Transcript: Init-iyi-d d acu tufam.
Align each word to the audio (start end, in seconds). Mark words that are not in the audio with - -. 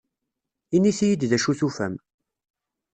Init-iyi-d 0.75 1.21
d 1.29 1.31
acu 1.37 1.53
tufam. 1.59 1.93